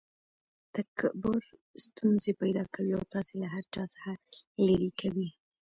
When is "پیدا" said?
2.41-2.63